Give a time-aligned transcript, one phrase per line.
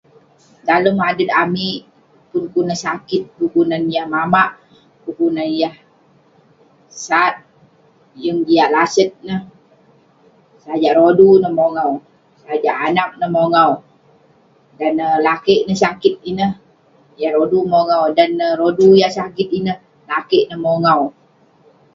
[0.67, 1.79] Dalem adet amik,
[2.29, 4.51] pun kelunan sakit pun kelunan yah mamak,
[5.01, 5.75] pun kelunan yah
[7.05, 7.33] sat,
[8.23, 9.41] yeng jiak laset neh,
[10.63, 11.91] sajak rodu neh mongau,
[12.41, 13.71] sajak anag neh mongau,
[14.77, 16.51] dan neh lakeik neh sakit ineh,
[17.19, 19.77] yah rodu mongau..dan neh rodu yah sakit ineh,
[20.09, 21.01] lakeik neh mongau..